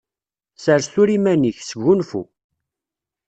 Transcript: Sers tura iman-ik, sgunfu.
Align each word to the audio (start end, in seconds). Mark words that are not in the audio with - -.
Sers 0.63 0.85
tura 0.91 1.13
iman-ik, 1.17 1.57
sgunfu. 1.69 2.21